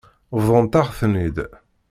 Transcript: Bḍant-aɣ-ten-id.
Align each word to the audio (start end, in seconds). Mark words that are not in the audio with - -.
Bḍant-aɣ-ten-id. 0.37 1.37